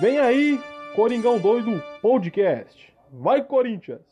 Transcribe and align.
Vem 0.00 0.18
aí, 0.18 0.60
Coringão 0.94 1.38
Doido 1.38 1.82
Podcast. 2.02 2.92
Vai, 3.10 3.42
Corinthians! 3.42 4.02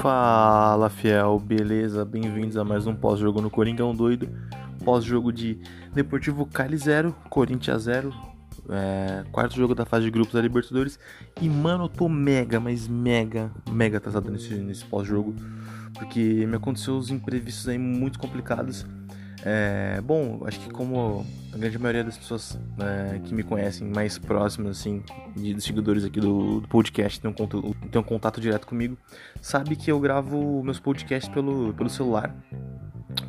Fala 0.00 0.88
fiel, 0.88 1.38
beleza? 1.38 2.04
Bem-vindos 2.04 2.56
a 2.56 2.64
mais 2.64 2.86
um 2.86 2.94
pós-jogo 2.94 3.42
no 3.42 3.50
Coringão 3.50 3.94
Doido. 3.94 4.28
Pós-jogo 4.84 5.30
de 5.30 5.60
Deportivo 5.92 6.46
Cali 6.46 6.78
0, 6.78 7.14
Corinthians 7.28 7.82
0, 7.82 8.33
é, 8.68 9.24
quarto 9.30 9.56
jogo 9.56 9.74
da 9.74 9.84
fase 9.84 10.04
de 10.04 10.10
grupos 10.10 10.34
da 10.34 10.40
Libertadores. 10.40 10.98
E 11.40 11.48
mano, 11.48 11.84
eu 11.84 11.88
tô 11.88 12.08
mega, 12.08 12.60
mas 12.60 12.88
mega, 12.88 13.50
mega 13.70 13.98
atrasado 13.98 14.30
nesse, 14.30 14.54
nesse 14.54 14.84
pós-jogo, 14.84 15.34
porque 15.94 16.46
me 16.46 16.56
aconteceu 16.56 16.96
os 16.96 17.10
imprevistos 17.10 17.68
aí 17.68 17.78
muito 17.78 18.18
complicados. 18.18 18.86
É, 19.46 20.00
bom, 20.00 20.42
acho 20.46 20.58
que 20.58 20.70
como 20.70 21.26
a 21.52 21.58
grande 21.58 21.78
maioria 21.78 22.02
das 22.02 22.16
pessoas 22.16 22.58
é, 22.78 23.18
que 23.18 23.34
me 23.34 23.42
conhecem 23.42 23.86
mais 23.86 24.16
próximas, 24.16 24.78
assim, 24.78 25.02
de, 25.36 25.52
dos 25.52 25.64
seguidores 25.64 26.02
aqui 26.02 26.18
do, 26.18 26.60
do 26.60 26.68
podcast, 26.68 27.20
tem 27.20 27.30
um, 27.30 27.34
contato, 27.34 27.76
tem 27.90 28.00
um 28.00 28.04
contato 28.04 28.40
direto 28.40 28.66
comigo, 28.66 28.96
sabe 29.42 29.76
que 29.76 29.92
eu 29.92 30.00
gravo 30.00 30.62
meus 30.64 30.80
podcasts 30.80 31.32
pelo, 31.32 31.74
pelo 31.74 31.90
celular 31.90 32.34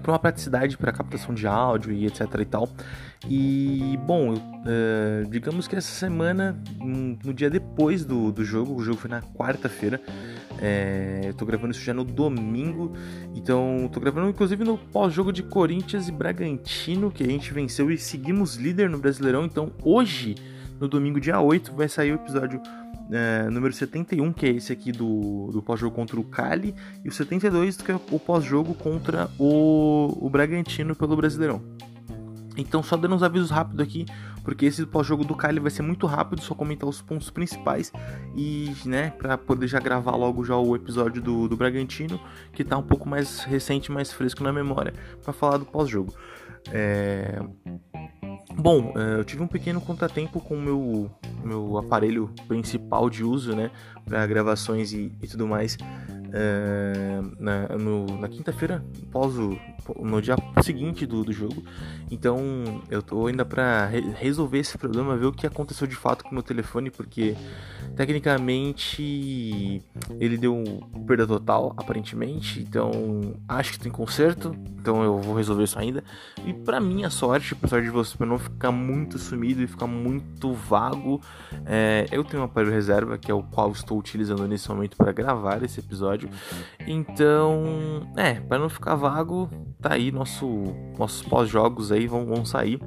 para 0.02 0.12
uma 0.12 0.20
praticidade 0.20 0.78
para 0.78 0.92
captação 0.92 1.34
de 1.34 1.48
áudio 1.48 1.92
e 1.92 2.06
etc 2.06 2.22
e 2.40 2.46
tal. 2.46 2.70
E 3.28 4.00
bom, 4.06 4.34
eu, 4.34 4.38
uh, 4.38 5.30
digamos 5.30 5.68
que 5.68 5.76
essa 5.76 5.92
semana, 5.92 6.62
no 6.80 7.34
dia 7.34 7.50
depois 7.50 8.06
do, 8.06 8.32
do 8.32 8.44
jogo, 8.44 8.76
o 8.76 8.84
jogo 8.84 8.98
foi 8.98 9.10
na 9.10 9.22
quarta-feira. 9.22 10.00
É, 10.60 11.22
eu 11.26 11.34
tô 11.34 11.46
gravando 11.46 11.72
isso 11.74 11.82
já 11.82 11.94
no 11.94 12.06
domingo, 12.06 12.94
então 13.36 13.90
tô 13.92 14.00
gravando 14.00 14.30
inclusive 14.30 14.64
no 14.64 14.78
pós-jogo 14.78 15.34
de 15.34 15.44
Corinthians 15.44 16.08
e 16.08 16.12
Bragantino, 16.14 17.12
que 17.12 17.24
a 17.24 17.28
gente 17.28 17.54
venceu 17.54 17.92
e 17.92 17.98
seguimos 17.98 18.56
líder 18.56 18.90
no 18.90 18.98
Brasileirão. 18.98 19.44
Então 19.44 19.72
hoje, 19.84 20.36
no 20.80 20.88
domingo, 20.88 21.20
dia 21.20 21.40
8, 21.40 21.74
vai 21.74 21.88
sair 21.88 22.12
o 22.12 22.16
episódio 22.16 22.62
é, 23.12 23.50
número 23.50 23.74
71, 23.74 24.34
que 24.34 24.46
é 24.46 24.50
esse 24.50 24.74
aqui 24.74 24.92
do, 24.92 25.50
do 25.52 25.62
pós-jogo 25.62 25.96
contra 25.96 26.20
o 26.20 26.24
Cali, 26.24 26.76
e 27.04 27.10
o 27.10 27.12
72, 27.12 27.78
que 27.78 27.92
é 27.92 28.00
o 28.12 28.20
pós-jogo 28.20 28.74
contra 28.74 29.30
o, 29.38 30.26
o 30.26 30.30
Bragantino 30.30 30.96
pelo 30.96 31.16
Brasileirão. 31.16 31.62
Então, 32.58 32.82
só 32.82 32.96
dando 32.96 33.16
uns 33.16 33.24
avisos 33.24 33.52
rápidos 33.52 33.82
aqui, 33.82 34.06
porque 34.44 34.66
esse 34.66 34.86
pós-jogo 34.86 35.26
do 35.26 35.36
Cali 35.36 35.60
vai 35.60 35.70
ser 35.70 35.82
muito 35.82 36.08
rápido, 36.08 36.42
só 36.42 36.56
comentar 36.56 36.88
os 36.88 37.02
pontos 37.02 37.30
principais 37.30 37.92
e, 38.36 38.74
né, 38.86 39.10
para 39.10 39.38
poder 39.38 39.68
já 39.68 39.80
gravar 39.80 40.16
logo 40.16 40.44
já 40.46 40.56
o 40.56 40.76
episódio 40.76 41.22
do, 41.22 41.50
do 41.50 41.58
Bragantino, 41.58 42.20
que 42.54 42.64
tá 42.64 42.78
um 42.78 42.84
pouco 42.84 43.10
mais 43.10 43.40
recente, 43.40 43.92
mais 43.92 44.12
fresco 44.14 44.44
na 44.44 44.54
memória, 44.54 44.94
para 45.22 45.34
falar 45.34 45.58
do 45.58 45.66
pós-jogo. 45.66 46.14
É... 46.72 47.40
Bom, 48.66 48.94
é, 48.98 49.20
eu 49.20 49.24
tive 49.24 49.44
um 49.44 49.48
pequeno 49.48 49.80
contratempo 49.80 50.42
com 50.42 50.56
o 50.56 50.60
meu, 50.60 51.12
meu 51.44 51.78
aparelho 51.78 52.34
principal 52.48 53.12
de 53.12 53.24
uso, 53.24 53.56
né, 53.56 53.70
para 54.04 54.26
gravações 54.26 54.92
e, 54.92 55.12
e, 55.22 55.28
tudo 55.28 55.48
mais. 55.48 55.78
É, 56.38 57.22
na, 57.40 57.70
na 58.20 58.28
quinta-feira, 58.28 58.84
após 59.08 59.38
o, 59.38 59.58
no 60.02 60.22
dia 60.22 60.36
seguinte 60.62 61.06
do, 61.06 61.24
do 61.24 61.32
jogo. 61.32 61.64
Então 62.10 62.82
eu 62.90 63.02
tô 63.02 63.28
ainda 63.28 63.46
para 63.46 63.86
re 63.86 64.02
resolver 64.16 64.60
esse 64.60 64.78
problema, 64.78 65.16
ver 65.16 65.28
o 65.28 65.32
que 65.32 65.46
aconteceu 65.48 65.88
de 65.88 65.96
fato 65.96 66.24
com 66.24 66.32
o 66.32 66.34
meu 66.34 66.44
telefone, 66.44 66.90
porque 66.90 67.36
tecnicamente 67.96 69.82
ele 70.20 70.38
deu 70.38 70.64
perda 71.06 71.28
total, 71.28 71.74
aparentemente. 71.78 72.60
Então 72.60 72.92
acho 73.48 73.74
que 73.74 73.80
tem 73.80 73.92
conserto, 73.92 74.56
então 74.80 75.04
eu 75.04 75.20
vou 75.20 75.36
resolver 75.36 75.64
isso 75.64 75.78
ainda. 75.78 76.04
E 76.46 76.54
para 76.54 76.80
minha 76.80 77.10
sorte, 77.10 77.56
pra 77.56 77.70
sorte 77.70 77.86
de 77.86 77.92
você, 77.92 78.18
para 78.18 78.28
não 78.28 78.38
ficar 78.38 78.72
muito 78.72 79.18
sumido 79.18 79.62
e 79.62 79.68
ficar 79.68 79.88
muito 79.88 80.54
vago, 80.54 81.22
é, 81.66 82.08
eu 82.12 82.24
tenho 82.24 82.44
um 82.44 82.46
aparelho 82.46 82.74
reserva 82.74 83.18
que 83.18 83.32
é 83.32 83.34
o 83.34 83.44
qual 83.44 83.72
estou 83.72 83.98
utilizando 83.98 84.48
nesse 84.48 84.70
momento 84.70 84.98
para 84.98 85.12
gravar 85.12 85.64
esse 85.64 85.80
episódio. 85.80 86.25
Então, 86.88 88.08
é, 88.16 88.36
para 88.36 88.60
não 88.60 88.70
ficar 88.70 88.96
vago, 88.96 89.50
tá 89.82 89.94
aí 89.94 90.12
nosso, 90.12 90.48
nossos 90.98 91.22
pós-jogos 91.24 91.92
aí 91.92 92.08
vão, 92.08 92.26
vão 92.26 92.46
sair. 92.46 92.80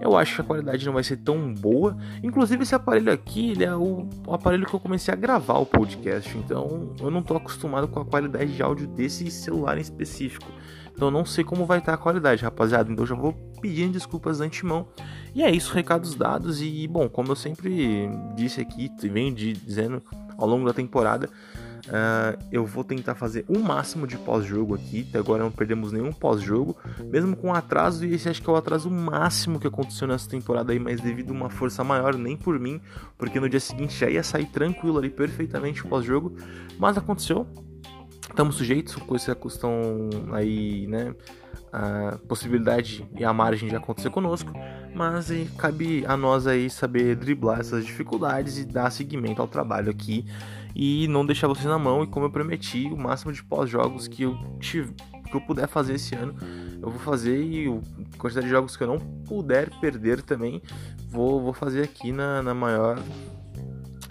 Eu 0.00 0.16
acho 0.16 0.34
que 0.34 0.40
a 0.42 0.44
qualidade 0.44 0.84
não 0.84 0.92
vai 0.92 1.02
ser 1.02 1.16
tão 1.16 1.52
boa. 1.54 1.96
Inclusive 2.22 2.62
esse 2.62 2.74
aparelho 2.74 3.12
aqui, 3.12 3.50
ele 3.52 3.64
é 3.64 3.74
o, 3.74 4.08
o, 4.26 4.34
aparelho 4.34 4.66
que 4.66 4.74
eu 4.74 4.80
comecei 4.80 5.12
a 5.12 5.16
gravar 5.16 5.58
o 5.58 5.66
podcast. 5.66 6.36
Então 6.36 6.94
eu 7.00 7.10
não 7.10 7.22
tô 7.22 7.34
acostumado 7.36 7.88
com 7.88 8.00
a 8.00 8.04
qualidade 8.04 8.54
de 8.54 8.62
áudio 8.62 8.86
desse 8.86 9.30
celular 9.30 9.78
em 9.78 9.80
específico. 9.80 10.46
Então 10.94 11.08
eu 11.08 11.12
não 11.12 11.24
sei 11.24 11.44
como 11.44 11.64
vai 11.64 11.78
estar 11.78 11.94
a 11.94 11.98
qualidade, 11.98 12.42
rapaziada. 12.42 12.90
Então 12.90 13.04
eu 13.04 13.08
já 13.08 13.14
vou 13.14 13.32
pedindo 13.60 13.92
desculpas 13.92 14.38
de 14.38 14.44
antemão. 14.44 14.86
E 15.34 15.42
é 15.42 15.50
isso, 15.50 15.72
recados 15.72 16.14
dados. 16.14 16.60
E 16.60 16.86
bom, 16.86 17.08
como 17.08 17.32
eu 17.32 17.36
sempre 17.36 18.08
disse 18.34 18.60
aqui, 18.60 18.90
venho 19.02 19.34
dizendo 19.34 20.02
ao 20.38 20.46
longo 20.46 20.66
da 20.66 20.74
temporada, 20.74 21.30
Uh, 21.86 22.36
eu 22.50 22.66
vou 22.66 22.82
tentar 22.82 23.14
fazer 23.14 23.44
o 23.48 23.58
máximo 23.58 24.06
de 24.06 24.16
pós-jogo 24.18 24.74
aqui. 24.74 25.06
Até 25.08 25.18
agora 25.18 25.42
não 25.44 25.50
perdemos 25.50 25.92
nenhum 25.92 26.12
pós-jogo, 26.12 26.76
mesmo 27.04 27.36
com 27.36 27.54
atraso. 27.54 28.04
E 28.04 28.14
esse 28.14 28.28
acho 28.28 28.42
que 28.42 28.50
é 28.50 28.52
o 28.52 28.56
atraso 28.56 28.90
máximo 28.90 29.60
que 29.60 29.66
aconteceu 29.66 30.08
nessa 30.08 30.28
temporada 30.28 30.72
aí, 30.72 30.78
mas 30.78 31.00
devido 31.00 31.30
a 31.30 31.32
uma 31.32 31.50
força 31.50 31.84
maior, 31.84 32.16
nem 32.16 32.36
por 32.36 32.58
mim, 32.58 32.80
porque 33.16 33.38
no 33.38 33.48
dia 33.48 33.60
seguinte 33.60 33.96
já 33.96 34.10
ia 34.10 34.22
sair 34.22 34.46
tranquilo 34.46 34.98
ali, 34.98 35.10
perfeitamente 35.10 35.84
o 35.84 35.88
pós-jogo. 35.88 36.36
Mas 36.78 36.98
aconteceu, 36.98 37.46
estamos 38.28 38.56
sujeitos, 38.56 38.96
coisas 38.96 39.26
que 39.26 39.34
custam 39.34 40.10
aí, 40.32 40.86
né? 40.88 41.14
A 41.72 42.18
possibilidade 42.26 43.06
e 43.18 43.24
a 43.24 43.32
margem 43.32 43.68
de 43.68 43.76
acontecer 43.76 44.08
conosco, 44.10 44.50
mas 44.96 45.30
cabe 45.58 46.04
a 46.06 46.16
nós 46.16 46.46
aí 46.46 46.70
saber 46.70 47.14
driblar 47.16 47.60
essas 47.60 47.84
dificuldades 47.84 48.56
e 48.56 48.64
dar 48.64 48.90
seguimento 48.90 49.42
ao 49.42 49.46
trabalho 49.46 49.90
aqui 49.90 50.24
e 50.74 51.06
não 51.08 51.24
deixar 51.24 51.48
vocês 51.48 51.66
na 51.66 51.78
mão. 51.78 52.02
E 52.02 52.06
como 52.06 52.24
eu 52.24 52.30
prometi, 52.30 52.86
o 52.86 52.96
máximo 52.96 53.30
de 53.30 53.44
pós-jogos 53.44 54.08
que 54.08 54.22
eu 54.22 54.34
tive, 54.58 54.94
que 55.30 55.36
eu 55.36 55.40
puder 55.42 55.68
fazer 55.68 55.96
esse 55.96 56.14
ano, 56.14 56.34
eu 56.82 56.90
vou 56.90 56.98
fazer 57.00 57.38
e 57.42 57.68
a 57.68 58.18
quantidade 58.18 58.46
de 58.46 58.50
jogos 58.50 58.74
que 58.74 58.84
eu 58.84 58.86
não 58.86 58.98
puder 58.98 59.68
perder 59.80 60.22
também, 60.22 60.62
vou, 61.10 61.42
vou 61.42 61.52
fazer 61.52 61.82
aqui 61.82 62.10
na, 62.10 62.42
na 62.42 62.54
maior 62.54 62.98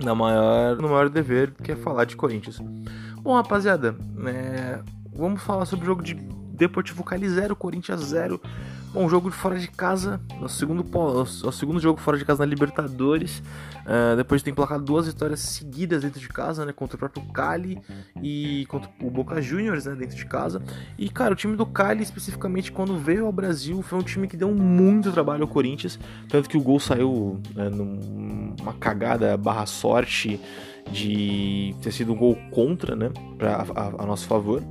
na 0.04 0.14
maior 0.14 0.76
no 0.76 0.90
maior 0.90 1.10
dever 1.10 1.52
que 1.52 1.72
é 1.72 1.76
falar 1.76 2.06
de 2.06 2.16
Corinthians. 2.16 2.60
Bom, 3.22 3.34
rapaziada, 3.34 3.96
é, 4.28 4.84
vamos 5.12 5.42
falar 5.42 5.66
sobre 5.66 5.86
o 5.86 5.88
jogo 5.88 6.04
de 6.04 6.14
Deportivo 6.14 7.04
Cali 7.04 7.28
0, 7.28 7.56
Corinthians 7.56 8.02
0. 8.02 8.40
Bom, 8.96 9.10
jogo 9.10 9.30
de 9.30 9.36
fora 9.36 9.60
de 9.60 9.68
casa, 9.68 10.22
o 10.42 10.48
segundo, 10.48 10.86
o 10.98 11.52
segundo 11.52 11.82
jogo 11.82 12.00
fora 12.00 12.18
de 12.18 12.24
casa 12.24 12.46
na 12.46 12.50
Libertadores. 12.50 13.44
Uh, 13.86 14.16
depois 14.16 14.40
de 14.40 14.46
ter 14.46 14.52
emplacado 14.52 14.86
duas 14.86 15.06
vitórias 15.06 15.42
seguidas 15.42 16.02
dentro 16.02 16.18
de 16.18 16.30
casa, 16.30 16.66
né? 16.66 16.72
Contra 16.72 16.96
o 16.96 17.00
próprio 17.00 17.22
Cali 17.34 17.78
e 18.24 18.66
contra 18.70 18.90
o 19.02 19.12
Boca 19.12 19.42
Juniors, 19.42 19.84
né? 19.84 19.96
Dentro 19.96 20.16
de 20.16 20.26
casa. 20.26 20.64
E, 20.98 21.10
cara, 21.10 21.34
o 21.34 21.36
time 21.36 21.58
do 21.58 21.66
Cali, 21.66 22.04
especificamente, 22.04 22.72
quando 22.72 22.98
veio 22.98 23.26
ao 23.26 23.34
Brasil, 23.34 23.82
foi 23.82 24.00
um 24.00 24.02
time 24.02 24.30
que 24.30 24.38
deu 24.38 24.56
muito 24.56 25.12
trabalho 25.12 25.42
ao 25.42 25.50
Corinthians. 25.50 26.00
Tanto 26.30 26.48
que 26.48 26.56
o 26.56 26.62
gol 26.62 26.80
saiu 26.80 27.42
né, 27.54 27.68
numa 27.68 28.72
cagada 28.80 29.36
barra 29.36 29.66
sorte 29.66 30.40
de 30.90 31.76
ter 31.82 31.92
sido 31.92 32.14
um 32.14 32.16
gol 32.16 32.38
contra, 32.50 32.96
né? 32.96 33.12
Pra, 33.38 33.58
a, 33.76 34.04
a 34.04 34.06
nosso 34.06 34.26
favor. 34.26 34.64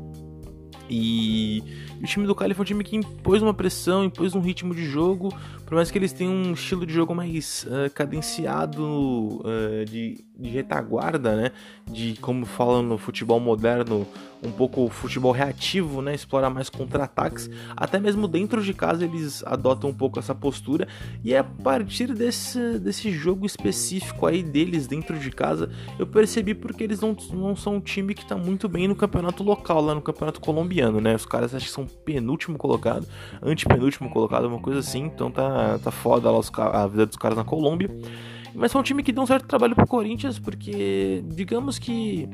E 0.88 1.62
o 2.02 2.06
time 2.06 2.26
do 2.26 2.34
Cali 2.34 2.54
foi 2.54 2.62
um 2.62 2.66
time 2.66 2.84
que 2.84 2.96
impôs 2.96 3.40
uma 3.42 3.54
pressão, 3.54 4.04
impôs 4.04 4.34
um 4.34 4.40
ritmo 4.40 4.74
de 4.74 4.84
jogo, 4.84 5.34
por 5.74 5.78
mais 5.78 5.90
que 5.90 5.98
eles 5.98 6.12
tenham 6.12 6.32
um 6.32 6.52
estilo 6.52 6.86
de 6.86 6.94
jogo 6.94 7.16
mais 7.16 7.66
uh, 7.66 7.92
cadenciado 7.92 8.80
uh, 8.80 9.84
de, 9.84 10.24
de, 10.38 10.48
retaguarda, 10.48 11.34
né? 11.34 11.50
De 11.84 12.16
como 12.20 12.46
falam 12.46 12.80
no 12.80 12.96
futebol 12.96 13.40
moderno, 13.40 14.06
um 14.40 14.52
pouco 14.52 14.88
futebol 14.88 15.32
reativo, 15.32 16.00
né? 16.00 16.14
Explorar 16.14 16.48
mais 16.48 16.70
contra-ataques. 16.70 17.50
Até 17.76 17.98
mesmo 17.98 18.28
dentro 18.28 18.62
de 18.62 18.72
casa 18.72 19.04
eles 19.04 19.42
adotam 19.44 19.90
um 19.90 19.94
pouco 19.94 20.20
essa 20.20 20.32
postura. 20.32 20.86
E 21.24 21.34
é 21.34 21.38
a 21.38 21.44
partir 21.44 22.14
desse, 22.14 22.78
desse 22.78 23.10
jogo 23.10 23.44
específico 23.44 24.26
aí 24.26 24.44
deles 24.44 24.86
dentro 24.86 25.18
de 25.18 25.30
casa, 25.32 25.70
eu 25.98 26.06
percebi 26.06 26.54
porque 26.54 26.84
eles 26.84 27.00
não, 27.00 27.16
não 27.32 27.56
são 27.56 27.76
um 27.76 27.80
time 27.80 28.14
que 28.14 28.22
está 28.22 28.36
muito 28.36 28.68
bem 28.68 28.86
no 28.86 28.94
campeonato 28.94 29.42
local, 29.42 29.80
lá 29.80 29.92
no 29.92 30.02
campeonato 30.02 30.40
colombiano, 30.40 31.00
né? 31.00 31.16
Os 31.16 31.26
caras 31.26 31.52
acho 31.52 31.66
que 31.66 31.72
são 31.72 31.86
penúltimo 31.86 32.56
colocado, 32.56 33.08
antepenúltimo 33.42 34.08
colocado, 34.08 34.44
uma 34.44 34.60
coisa 34.60 34.78
assim. 34.78 35.04
Então 35.04 35.30
tá, 35.30 35.63
tá 35.82 35.90
foda 35.90 36.30
lá 36.30 36.38
os, 36.38 36.50
a 36.56 36.86
vida 36.86 37.06
dos 37.06 37.16
caras 37.16 37.36
na 37.36 37.44
Colômbia. 37.44 37.90
Mas 38.54 38.72
foi 38.72 38.80
um 38.80 38.84
time 38.84 39.02
que 39.02 39.12
deu 39.12 39.22
um 39.22 39.26
certo 39.26 39.46
trabalho 39.46 39.74
pro 39.74 39.86
Corinthians, 39.86 40.38
porque 40.38 41.24
digamos 41.26 41.78
que 41.78 42.28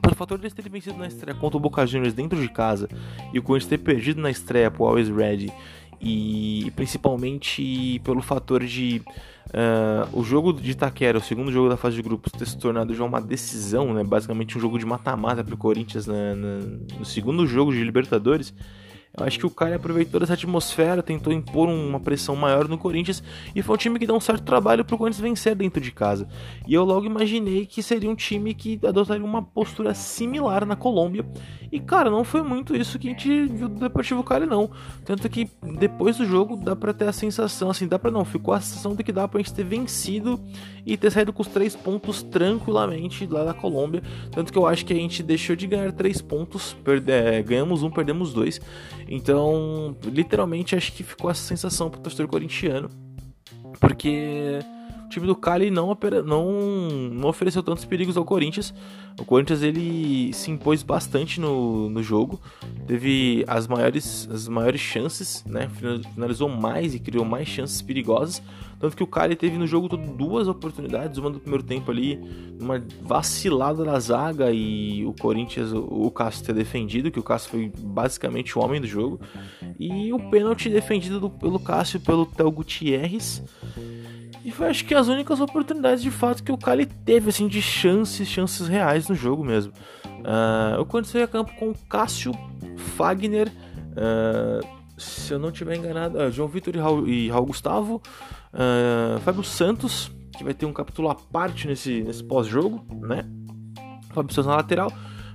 pelo 0.00 0.14
fator 0.14 0.38
deles 0.38 0.54
terem 0.54 0.72
vencido 0.72 0.96
na 0.96 1.06
estreia 1.06 1.36
contra 1.36 1.58
o 1.58 1.60
Boca 1.60 1.86
Juniors 1.86 2.14
dentro 2.14 2.40
de 2.40 2.48
casa 2.48 2.88
e 3.32 3.38
o 3.38 3.42
Corinthians 3.42 3.68
ter 3.68 3.78
perdido 3.78 4.20
na 4.20 4.30
estreia 4.30 4.70
pro 4.70 4.86
Always 4.86 5.10
Red 5.10 5.48
e 6.00 6.72
principalmente 6.76 8.00
pelo 8.04 8.22
fator 8.22 8.64
de 8.64 9.02
Uh, 9.48 10.04
o 10.12 10.22
jogo 10.22 10.52
de 10.52 10.72
Itaquera, 10.72 11.16
o 11.16 11.22
segundo 11.22 11.50
jogo 11.50 11.70
da 11.70 11.76
fase 11.78 11.96
de 11.96 12.02
grupos, 12.02 12.30
ter 12.32 12.46
se 12.46 12.58
tornado 12.58 12.94
já 12.94 13.02
uma 13.02 13.18
decisão, 13.18 13.94
né? 13.94 14.04
basicamente 14.04 14.58
um 14.58 14.60
jogo 14.60 14.78
de 14.78 14.84
mata-mata 14.84 15.42
para 15.42 15.54
o 15.54 15.56
Corinthians 15.56 16.06
na, 16.06 16.34
no 16.34 17.04
segundo 17.04 17.46
jogo 17.46 17.72
de 17.72 17.82
Libertadores, 17.82 18.52
acho 19.20 19.38
que 19.38 19.46
o 19.46 19.50
Cali 19.50 19.74
aproveitou 19.74 20.22
essa 20.22 20.34
atmosfera, 20.34 21.02
tentou 21.02 21.32
impor 21.32 21.68
uma 21.68 22.00
pressão 22.00 22.36
maior 22.36 22.68
no 22.68 22.78
Corinthians 22.78 23.22
e 23.54 23.62
foi 23.62 23.74
um 23.74 23.78
time 23.78 23.98
que 23.98 24.06
deu 24.06 24.16
um 24.16 24.20
certo 24.20 24.44
trabalho 24.44 24.84
pro 24.84 24.98
Corinthians 24.98 25.20
vencer 25.20 25.54
dentro 25.54 25.80
de 25.80 25.90
casa. 25.90 26.28
E 26.66 26.74
eu 26.74 26.84
logo 26.84 27.06
imaginei 27.06 27.66
que 27.66 27.82
seria 27.82 28.10
um 28.10 28.14
time 28.14 28.54
que 28.54 28.78
adotaria 28.86 29.24
uma 29.24 29.42
postura 29.42 29.94
similar 29.94 30.64
na 30.64 30.76
Colômbia. 30.76 31.24
E 31.70 31.78
cara, 31.78 32.10
não 32.10 32.24
foi 32.24 32.42
muito 32.42 32.74
isso 32.74 32.98
que 32.98 33.08
a 33.08 33.10
gente 33.10 33.46
viu 33.46 33.68
do 33.68 33.80
Deportivo 33.80 34.22
Cali 34.22 34.46
não. 34.46 34.70
Tanto 35.04 35.28
que 35.28 35.50
depois 35.78 36.16
do 36.16 36.24
jogo 36.24 36.56
dá 36.56 36.74
para 36.74 36.94
ter 36.94 37.08
a 37.08 37.12
sensação, 37.12 37.70
assim, 37.70 37.86
dá 37.86 37.98
para 37.98 38.10
não, 38.10 38.24
ficou 38.24 38.54
a 38.54 38.60
sensação 38.60 38.94
de 38.94 39.04
que 39.04 39.12
dá 39.12 39.28
pra 39.28 39.38
gente 39.38 39.52
ter 39.52 39.64
vencido 39.64 40.40
e 40.86 40.96
ter 40.96 41.10
saído 41.10 41.32
com 41.32 41.42
os 41.42 41.48
três 41.48 41.76
pontos 41.76 42.22
tranquilamente 42.22 43.26
lá 43.26 43.44
da 43.44 43.52
Colômbia. 43.52 44.02
Tanto 44.30 44.50
que 44.50 44.58
eu 44.58 44.66
acho 44.66 44.86
que 44.86 44.92
a 44.92 44.96
gente 44.96 45.22
deixou 45.22 45.54
de 45.54 45.66
ganhar 45.66 45.92
três 45.92 46.22
pontos, 46.22 46.74
perde, 46.82 47.12
é, 47.12 47.42
ganhamos 47.42 47.82
um, 47.82 47.90
perdemos 47.90 48.32
dois. 48.32 48.60
Então, 49.08 49.96
literalmente, 50.04 50.76
acho 50.76 50.92
que 50.92 51.02
ficou 51.02 51.30
essa 51.30 51.42
sensação 51.42 51.88
pro 51.88 52.00
torcedor 52.00 52.28
corintiano. 52.28 52.90
Porque 53.80 54.58
o 55.08 55.10
time 55.10 55.26
do 55.26 55.34
Cali 55.34 55.70
não, 55.70 55.96
não, 56.26 56.52
não 57.10 57.28
ofereceu 57.30 57.62
tantos 57.62 57.86
perigos 57.86 58.18
ao 58.18 58.26
Corinthians. 58.26 58.74
O 59.18 59.24
Corinthians 59.24 59.62
ele 59.62 60.30
se 60.34 60.50
impôs 60.50 60.82
bastante 60.82 61.40
no, 61.40 61.88
no 61.88 62.02
jogo, 62.02 62.38
teve 62.86 63.42
as 63.48 63.66
maiores, 63.66 64.28
as 64.30 64.46
maiores 64.46 64.82
chances, 64.82 65.42
né? 65.46 65.66
finalizou 66.14 66.48
mais 66.50 66.94
e 66.94 66.98
criou 66.98 67.24
mais 67.24 67.48
chances 67.48 67.80
perigosas. 67.80 68.42
Tanto 68.78 68.96
que 68.96 69.02
o 69.02 69.06
Cali 69.06 69.34
teve 69.34 69.56
no 69.56 69.66
jogo 69.66 69.88
todo 69.88 70.06
duas 70.12 70.46
oportunidades, 70.46 71.18
uma 71.18 71.30
no 71.30 71.40
primeiro 71.40 71.64
tempo 71.64 71.90
ali, 71.90 72.20
uma 72.60 72.80
vacilada 73.00 73.84
na 73.84 73.98
zaga 73.98 74.52
e 74.52 75.04
o 75.06 75.14
Corinthians, 75.14 75.72
o, 75.72 75.78
o 75.78 76.10
Cássio 76.10 76.44
ter 76.44 76.54
defendido, 76.54 77.10
que 77.10 77.18
o 77.18 77.22
Cássio 77.22 77.50
foi 77.50 77.72
basicamente 77.76 78.56
o 78.56 78.62
homem 78.62 78.80
do 78.80 78.86
jogo, 78.86 79.18
e 79.80 80.12
o 80.12 80.30
pênalti 80.30 80.68
defendido 80.68 81.18
do, 81.18 81.30
pelo 81.30 81.58
Cássio 81.58 81.98
pelo 81.98 82.26
Théo 82.26 82.50
Gutierrez. 82.50 83.42
E 84.44 84.50
foi 84.50 84.68
acho 84.68 84.84
que 84.84 84.94
as 84.94 85.08
únicas 85.08 85.40
oportunidades 85.40 86.02
de 86.02 86.10
fato 86.10 86.42
que 86.42 86.52
o 86.52 86.56
Cali 86.56 86.86
teve, 86.86 87.30
assim, 87.30 87.48
de 87.48 87.60
chances, 87.60 88.28
chances 88.28 88.68
reais 88.68 89.08
no 89.08 89.14
jogo 89.14 89.44
mesmo. 89.44 89.72
Uh, 90.18 90.84
Corinthians 90.86 91.12
foi 91.12 91.22
a 91.22 91.28
campo 91.28 91.52
com 91.56 91.72
Cássio, 91.88 92.32
Fagner, 92.96 93.48
uh, 93.48 94.66
se 94.96 95.32
eu 95.32 95.38
não 95.38 95.50
estiver 95.50 95.76
enganado, 95.76 96.18
uh, 96.18 96.30
João 96.30 96.48
Vitor 96.48 96.74
e 96.74 96.78
Raul, 96.78 97.08
e 97.08 97.28
Raul 97.28 97.46
Gustavo, 97.46 98.02
Fábio 99.22 99.44
Santos, 99.44 100.10
que 100.36 100.42
vai 100.42 100.54
ter 100.54 100.66
um 100.66 100.72
capítulo 100.72 101.08
à 101.08 101.14
parte 101.14 101.66
nesse, 101.66 102.02
nesse 102.02 102.24
pós-jogo, 102.24 102.84
né? 103.00 103.24
Fábio 104.12 104.34
Santos 104.34 104.46
na 104.46 104.56
lateral, 104.56 104.92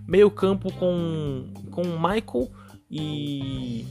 meio 0.07 0.29
campo 0.31 0.71
com, 0.73 1.53
com 1.71 1.83
Michael 1.83 2.51
e, 2.89 3.85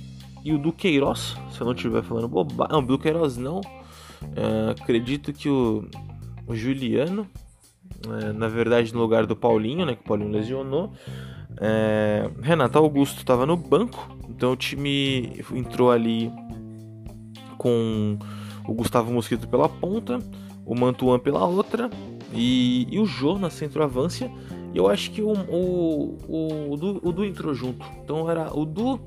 e 0.44 0.53
o 0.53 0.59
Duqueiroz, 0.59 1.37
se 1.50 1.61
eu 1.61 1.67
não 1.67 1.73
estiver 1.73 2.03
falando 2.03 2.29
bobagem, 2.29 2.73
não, 2.73 2.85
Duqueiroz 2.85 3.37
não, 3.37 3.61
Uh, 4.36 4.70
acredito 4.70 5.32
que 5.32 5.48
o, 5.48 5.88
o 6.46 6.54
Juliano, 6.54 7.26
uh, 8.06 8.32
na 8.32 8.48
verdade 8.48 8.92
no 8.92 9.00
lugar 9.00 9.26
do 9.26 9.36
Paulinho, 9.36 9.84
né, 9.84 9.94
que 9.94 10.02
o 10.02 10.04
Paulinho 10.04 10.30
lesionou, 10.30 10.86
uh, 10.86 12.40
Renato 12.40 12.78
Augusto 12.78 13.19
estava 13.19 13.44
no 13.44 13.56
banco, 13.56 14.16
então 14.28 14.52
o 14.52 14.56
time 14.56 15.32
entrou 15.54 15.90
ali 15.90 16.30
com 17.58 18.19
o 18.66 18.74
Gustavo 18.74 19.12
Mosquito 19.12 19.46
pela 19.48 19.69
ponta, 19.69 20.19
o 20.64 20.75
Mantuan 20.75 21.18
pela 21.18 21.44
outra 21.44 21.90
e, 22.32 22.86
e 22.90 22.98
o 22.98 23.06
Jô 23.06 23.38
na 23.38 23.50
centroavância. 23.50 24.30
E 24.75 24.78
eu 24.78 24.88
acho 24.88 25.10
que 25.10 25.20
o, 25.20 25.32
o, 25.32 26.18
o, 26.26 26.72
o, 26.72 26.76
Du, 26.76 27.00
o 27.02 27.12
Du 27.12 27.25
entrou 27.25 27.54
junto. 27.54 27.84
Então 28.02 28.28
era 28.30 28.56
o 28.56 28.64
Du, 28.64 28.98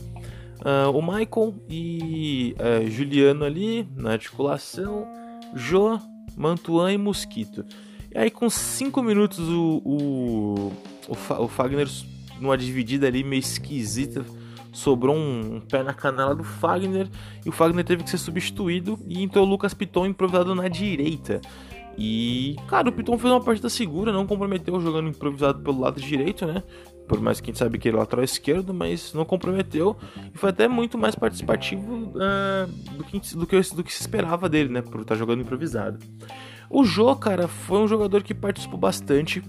Uh, 0.61 0.89
o 0.97 1.01
Michael 1.01 1.53
e 1.69 2.55
uh, 2.59 2.89
Juliano 2.89 3.43
ali 3.43 3.87
na 3.95 4.11
articulação, 4.11 5.05
Jô, 5.53 5.99
Mantuan 6.35 6.93
e 6.93 6.97
Mosquito. 6.97 7.65
E 8.13 8.17
aí 8.17 8.31
com 8.31 8.49
5 8.49 9.03
minutos 9.03 9.39
o, 9.39 9.81
o, 9.83 10.73
o, 11.07 11.43
o, 11.43 11.47
Fagner 11.47 11.87
numa 12.39 12.57
dividida 12.57 13.07
ali 13.07 13.23
meio 13.23 13.41
esquisita 13.41 14.25
sobrou 14.71 15.15
um, 15.15 15.55
um, 15.55 15.59
pé 15.61 15.83
na 15.83 15.93
canela 15.93 16.35
do 16.35 16.43
Fagner 16.43 17.07
e 17.45 17.49
o 17.49 17.51
Fagner 17.51 17.83
teve 17.83 18.03
que 18.03 18.09
ser 18.09 18.17
substituído 18.17 18.99
e 19.07 19.23
entrou 19.23 19.45
o 19.45 19.49
Lucas 19.49 19.73
Piton 19.73 20.05
improvisado 20.05 20.53
na 20.53 20.67
direita. 20.67 21.41
E, 21.97 22.57
cara, 22.67 22.89
o 22.89 22.91
Piton 22.91 23.17
fez 23.17 23.31
uma 23.31 23.41
partida 23.41 23.69
segura, 23.69 24.11
não 24.11 24.27
comprometeu 24.27 24.79
jogando 24.81 25.07
improvisado 25.07 25.61
pelo 25.61 25.79
lado 25.79 26.01
direito, 26.01 26.45
né? 26.45 26.61
Por 27.07 27.19
mais 27.21 27.39
que 27.39 27.49
a 27.49 27.53
gente 27.53 27.59
sabe 27.59 27.77
que 27.77 27.87
ele 27.87 27.97
é 27.97 27.99
lateral 27.99 28.23
esquerdo, 28.23 28.73
mas 28.73 29.13
não 29.13 29.25
comprometeu. 29.25 29.95
E 30.33 30.37
foi 30.37 30.49
até 30.49 30.67
muito 30.67 30.97
mais 30.97 31.15
participativo 31.15 32.11
uh, 32.15 32.67
do, 32.97 33.03
que, 33.03 33.35
do, 33.35 33.47
que, 33.47 33.75
do 33.75 33.83
que 33.83 33.93
se 33.93 34.01
esperava 34.01 34.49
dele, 34.49 34.69
né? 34.69 34.81
Por 34.81 35.01
estar 35.01 35.15
jogando 35.15 35.41
improvisado. 35.41 35.99
O 36.69 36.83
Jô, 36.83 37.15
cara, 37.15 37.47
foi 37.47 37.79
um 37.79 37.87
jogador 37.87 38.23
que 38.23 38.33
participou 38.33 38.79
bastante. 38.79 39.43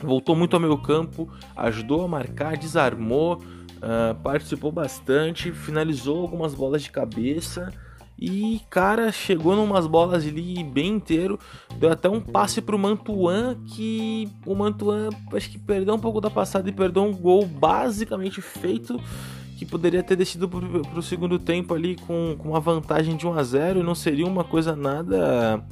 Voltou 0.00 0.36
muito 0.36 0.54
ao 0.54 0.60
meio 0.60 0.78
campo, 0.78 1.28
ajudou 1.56 2.04
a 2.04 2.08
marcar, 2.08 2.56
desarmou, 2.56 3.36
uh, 3.36 4.14
participou 4.22 4.70
bastante, 4.70 5.50
finalizou 5.50 6.20
algumas 6.20 6.54
bolas 6.54 6.82
de 6.82 6.90
cabeça. 6.90 7.72
E, 8.18 8.62
cara, 8.70 9.12
chegou 9.12 9.54
numas 9.54 9.86
bolas 9.86 10.26
ali 10.26 10.64
bem 10.64 10.88
inteiro. 10.88 11.38
Deu 11.78 11.90
até 11.90 12.08
um 12.08 12.20
passe 12.20 12.62
pro 12.62 12.78
Mantuan 12.78 13.56
que 13.66 14.28
o 14.46 14.54
Mantuan 14.54 15.10
acho 15.34 15.50
que 15.50 15.58
perdeu 15.58 15.94
um 15.94 15.98
pouco 15.98 16.20
da 16.20 16.30
passada 16.30 16.68
e 16.68 16.72
perdeu 16.72 17.02
um 17.02 17.12
gol 17.12 17.44
basicamente 17.44 18.40
feito 18.40 18.98
que 19.58 19.64
poderia 19.64 20.02
ter 20.02 20.16
descido 20.16 20.48
pro, 20.48 20.82
pro 20.82 21.02
segundo 21.02 21.38
tempo 21.38 21.74
ali 21.74 21.96
com, 22.06 22.36
com 22.38 22.50
uma 22.50 22.60
vantagem 22.60 23.16
de 23.16 23.26
1 23.26 23.32
a 23.32 23.42
0 23.42 23.80
e 23.80 23.82
não 23.82 23.94
seria 23.94 24.26
uma 24.26 24.44
coisa 24.44 24.76
nada 24.76 25.62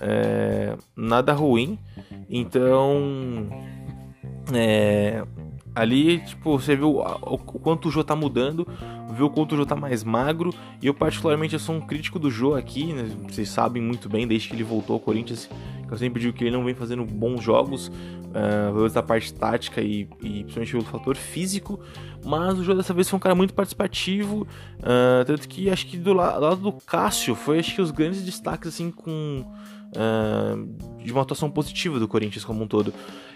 é, 0.00 0.76
nada 0.96 1.32
ruim. 1.32 1.78
Então, 2.28 3.48
é, 4.52 5.24
ali, 5.74 6.20
tipo, 6.20 6.58
você 6.58 6.76
viu 6.76 6.98
o, 6.98 7.38
quanto 7.38 7.88
o 7.88 7.90
Jô 7.90 8.04
tá 8.04 8.14
mudando, 8.14 8.66
viu 9.12 9.26
o 9.26 9.30
quanto 9.30 9.52
o 9.52 9.56
Jô 9.56 9.66
tá 9.66 9.74
mais 9.74 10.04
magro, 10.04 10.54
e 10.80 10.86
eu 10.86 10.94
particularmente 10.94 11.54
eu 11.54 11.60
sou 11.60 11.74
um 11.74 11.80
crítico 11.80 12.18
do 12.18 12.30
Jô 12.30 12.54
aqui, 12.54 12.92
né? 12.92 13.10
Vocês 13.28 13.48
sabem 13.48 13.82
muito 13.82 14.08
bem, 14.08 14.26
desde 14.26 14.48
que 14.48 14.54
ele 14.54 14.62
voltou 14.62 14.94
ao 14.94 15.00
Corinthians, 15.00 15.50
eu 15.90 15.98
sempre 15.98 16.20
digo 16.20 16.36
que 16.36 16.44
ele 16.44 16.56
não 16.56 16.64
vem 16.64 16.74
fazendo 16.74 17.04
bons 17.04 17.42
jogos, 17.42 17.88
uh, 17.88 18.88
da 18.90 19.02
parte 19.02 19.32
tática 19.34 19.80
e, 19.80 20.08
e 20.22 20.44
principalmente 20.44 20.72
pelo 20.72 20.84
fator 20.84 21.16
físico, 21.16 21.80
mas 22.24 22.58
o 22.58 22.64
Jô 22.64 22.74
dessa 22.74 22.94
vez 22.94 23.08
foi 23.08 23.16
um 23.16 23.20
cara 23.20 23.34
muito 23.34 23.54
participativo, 23.54 24.46
uh, 24.78 25.24
tanto 25.26 25.48
que 25.48 25.70
acho 25.70 25.86
que 25.86 25.96
do 25.96 26.12
lado 26.12 26.56
do 26.56 26.72
Cássio 26.72 27.34
foi 27.34 27.58
acho 27.58 27.74
que 27.74 27.82
os 27.82 27.90
grandes 27.90 28.22
destaques 28.22 28.68
assim 28.68 28.90
com 28.90 29.44
uh, 29.94 31.02
de 31.02 31.12
uma 31.12 31.22
atuação 31.22 31.50
positiva 31.50 31.98
do 31.98 32.08
Corinthians 32.08 32.44
como 32.44 32.62
um 32.62 32.66
todo. 32.66 32.92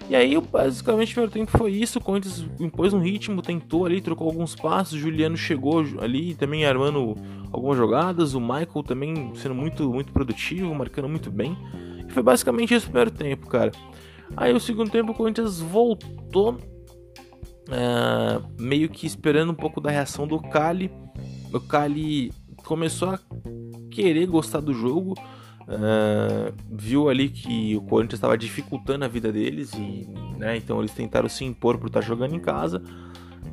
E 0.08 0.16
aí, 0.16 0.40
basicamente, 0.40 1.10
o 1.10 1.12
primeiro 1.12 1.32
tempo 1.32 1.58
foi 1.58 1.72
isso. 1.72 1.98
O 1.98 2.02
Corinthians 2.02 2.42
impôs 2.58 2.94
um 2.94 3.00
ritmo, 3.00 3.42
tentou 3.42 3.84
ali, 3.84 4.00
trocou 4.00 4.26
alguns 4.28 4.56
passos. 4.56 4.94
O 4.94 4.98
Juliano 4.98 5.36
chegou 5.36 5.84
ali 6.00 6.34
também 6.34 6.64
armando 6.64 7.14
algumas 7.52 7.76
jogadas. 7.76 8.32
O 8.32 8.40
Michael 8.40 8.82
também 8.86 9.34
sendo 9.34 9.54
muito, 9.54 9.92
muito 9.92 10.10
produtivo, 10.10 10.74
marcando 10.74 11.10
muito 11.10 11.30
bem. 11.30 11.54
E 12.08 12.10
foi 12.10 12.22
basicamente 12.22 12.72
esse 12.72 12.86
o 12.86 12.88
primeiro 12.88 13.10
tempo, 13.10 13.46
cara. 13.48 13.70
Aí, 14.34 14.52
o 14.54 14.60
segundo 14.60 14.90
tempo, 14.90 15.12
o 15.12 15.14
Corinthians 15.14 15.60
voltou, 15.60 16.52
uh, 16.52 18.42
meio 18.58 18.88
que 18.88 19.06
esperando 19.06 19.52
um 19.52 19.54
pouco 19.54 19.78
da 19.78 19.90
reação 19.90 20.26
do 20.26 20.40
Cali. 20.40 20.90
O 21.52 21.60
Cali 21.60 22.32
começou 22.64 23.10
a 23.10 23.20
querer 23.90 24.26
gostar 24.26 24.60
do 24.60 24.72
jogo 24.72 25.14
Uh, 25.68 26.54
viu 26.70 27.10
ali 27.10 27.28
que 27.28 27.76
o 27.76 27.82
Corinthians 27.82 28.14
estava 28.14 28.38
dificultando 28.38 29.04
a 29.04 29.08
vida 29.08 29.30
deles 29.30 29.70
e, 29.74 30.08
né, 30.38 30.56
então 30.56 30.78
eles 30.78 30.92
tentaram 30.92 31.28
se 31.28 31.44
impor 31.44 31.76
por 31.76 31.88
estar 31.88 32.00
jogando 32.00 32.34
em 32.34 32.40
casa. 32.40 32.82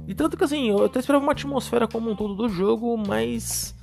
E 0.07 0.15
tanto 0.15 0.37
que 0.37 0.43
assim, 0.45 0.69
eu 0.69 0.85
até 0.85 0.99
esperava 0.99 1.23
uma 1.25 1.33
atmosfera 1.33 1.87
como 1.87 2.09
um 2.09 2.15
todo 2.15 2.33
do 2.33 2.47
jogo, 2.47 2.95
mas 2.97 3.75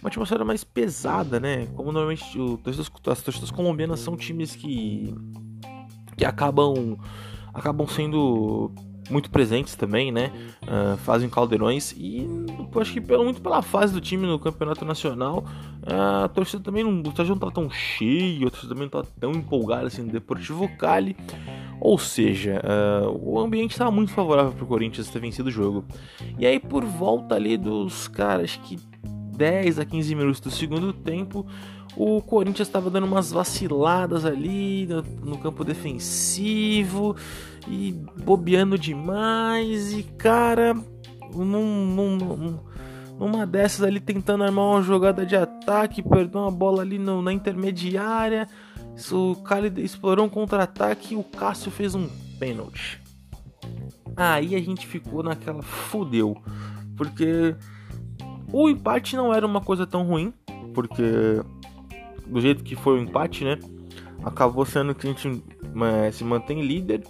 uma 0.00 0.08
atmosfera 0.08 0.44
mais 0.44 0.64
pesada, 0.64 1.38
né? 1.38 1.66
Como 1.74 1.92
normalmente 1.92 2.38
o, 2.38 2.58
as 3.10 3.22
torcidas 3.22 3.50
colombianas 3.50 4.00
são 4.00 4.16
times 4.16 4.56
que 4.56 5.14
que 6.16 6.24
acabam 6.24 6.96
acabam 7.52 7.86
sendo 7.86 8.72
muito 9.10 9.30
presentes 9.30 9.74
também, 9.74 10.10
né? 10.10 10.32
Uh, 10.62 10.96
fazem 10.98 11.28
caldeirões 11.28 11.92
e 11.92 12.26
acho 12.80 12.92
que 12.92 13.00
pelo, 13.00 13.24
muito 13.24 13.40
pela 13.40 13.62
fase 13.62 13.92
do 13.92 14.00
time 14.00 14.26
no 14.26 14.38
campeonato 14.38 14.84
nacional, 14.84 15.44
uh, 15.82 16.24
a 16.24 16.28
torcida 16.28 16.62
também 16.62 16.84
não, 16.84 17.00
estádio 17.00 17.34
não 17.34 17.38
tá 17.38 17.50
tão 17.50 17.70
cheio, 17.70 18.48
a 18.48 18.50
torcida 18.50 18.74
também 18.74 18.88
não 18.92 19.02
tá 19.02 19.08
tão 19.18 19.32
empolgada 19.32 19.86
assim 19.86 20.02
no 20.02 20.12
Deportivo 20.12 20.68
Cali. 20.76 21.16
Ou 21.80 21.98
seja, 21.98 22.62
uh, 22.64 23.10
o 23.22 23.38
ambiente 23.38 23.72
estava 23.72 23.90
muito 23.90 24.12
favorável 24.12 24.52
para 24.52 24.64
o 24.64 24.66
Corinthians 24.66 25.08
ter 25.08 25.20
vencido 25.20 25.48
o 25.48 25.52
jogo. 25.52 25.84
E 26.38 26.46
aí 26.46 26.58
por 26.58 26.84
volta 26.84 27.34
ali 27.34 27.56
dos 27.56 28.08
caras 28.08 28.56
que 28.56 28.78
10 29.36 29.78
a 29.78 29.84
15 29.84 30.14
minutos 30.14 30.40
do 30.40 30.50
segundo 30.50 30.92
tempo, 30.92 31.46
o 31.96 32.20
Corinthians 32.20 32.68
estava 32.68 32.90
dando 32.90 33.06
umas 33.06 33.32
vaciladas 33.32 34.24
ali 34.24 34.86
no, 34.86 35.02
no, 35.02 35.38
campo 35.38 35.64
defensivo 35.64 37.16
e 37.66 37.92
bobeando 38.22 38.78
demais. 38.78 39.92
E 39.92 40.02
cara, 40.02 40.74
num, 41.34 41.86
num, 41.86 42.16
num, 42.16 42.58
numa 43.18 43.46
dessas 43.46 43.82
ali 43.82 43.98
tentando 43.98 44.44
armar 44.44 44.64
uma 44.64 44.82
jogada 44.82 45.24
de 45.24 45.36
ataque, 45.36 46.02
perdeu 46.02 46.42
uma 46.42 46.50
bola 46.50 46.82
ali 46.82 46.98
no, 46.98 47.22
na 47.22 47.32
intermediária. 47.32 48.46
O 49.10 49.36
Cali 49.36 49.72
explorou 49.82 50.26
um 50.26 50.28
contra-ataque 50.28 51.14
e 51.14 51.16
o 51.16 51.22
Cássio 51.24 51.70
fez 51.70 51.94
um 51.94 52.08
pênalti. 52.38 53.00
Aí 54.16 54.54
a 54.54 54.60
gente 54.60 54.86
ficou 54.86 55.22
naquela 55.22 55.62
fudeu, 55.62 56.36
porque 56.96 57.54
o 58.52 58.68
empate 58.68 59.16
não 59.16 59.32
era 59.32 59.46
uma 59.46 59.60
coisa 59.60 59.86
tão 59.86 60.04
ruim, 60.04 60.32
porque 60.74 61.42
do 62.26 62.40
jeito 62.40 62.64
que 62.64 62.76
foi 62.76 62.98
o 62.98 63.02
empate, 63.02 63.44
né? 63.44 63.58
Acabou 64.24 64.64
sendo 64.64 64.94
que 64.94 65.06
a 65.06 65.10
gente 65.10 65.42
é, 66.06 66.10
se 66.10 66.24
mantém 66.24 66.62
líder 66.62 67.02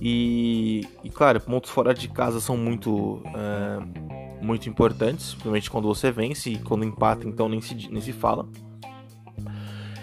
e, 0.00 0.86
e, 1.04 1.10
claro, 1.10 1.40
pontos 1.40 1.70
fora 1.70 1.92
de 1.92 2.08
casa 2.08 2.40
são 2.40 2.56
muito 2.56 3.22
é, 3.26 4.44
muito 4.44 4.68
importantes, 4.68 5.32
principalmente 5.32 5.70
quando 5.70 5.88
você 5.88 6.10
vence 6.10 6.50
e 6.50 6.58
quando 6.58 6.84
empata, 6.84 7.28
então 7.28 7.48
nem 7.48 7.60
se, 7.60 7.74
nem 7.90 8.00
se 8.00 8.12
fala. 8.12 8.48